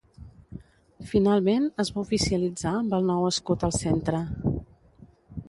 Finalment, 1.11 1.67
es 1.83 1.91
va 1.97 2.01
oficialitzar 2.07 2.73
amb 2.79 2.97
el 3.01 3.07
nou 3.11 3.27
escut 3.33 3.69
al 3.69 3.77
centre. 3.79 4.25